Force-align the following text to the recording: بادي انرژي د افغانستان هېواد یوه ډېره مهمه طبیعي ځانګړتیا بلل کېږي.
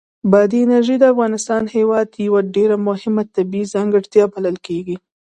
بادي 0.31 0.57
انرژي 0.63 0.95
د 0.99 1.03
افغانستان 1.13 1.63
هېواد 1.75 2.07
یوه 2.27 2.41
ډېره 2.55 2.77
مهمه 2.87 3.23
طبیعي 3.35 3.71
ځانګړتیا 3.73 4.23
بلل 4.33 4.57
کېږي. 4.67 4.95